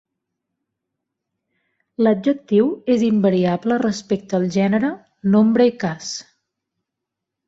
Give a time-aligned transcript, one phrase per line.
[2.07, 4.89] L'adjectiu és invariable respecte a gènere,
[5.37, 6.09] nombre i cas.